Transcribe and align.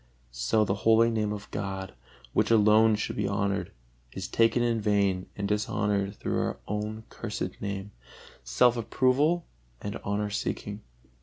So 0.31 0.65
the 0.65 0.73
holy 0.81 1.11
Name 1.11 1.31
of 1.31 1.51
God, 1.51 1.93
which 2.33 2.49
alone 2.49 2.95
should 2.95 3.15
be 3.15 3.27
honored, 3.27 3.71
is 4.13 4.27
taken 4.27 4.63
in 4.63 4.81
vain 4.81 5.27
and 5.35 5.47
dishonored 5.47 6.15
through 6.15 6.39
our 6.41 6.57
own 6.67 7.03
cursed 7.09 7.61
name, 7.61 7.91
self 8.43 8.75
approval 8.75 9.45
and 9.79 9.97
honor 10.03 10.31
seeking. 10.31 10.81